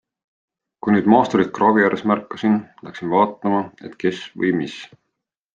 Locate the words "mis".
4.63-4.83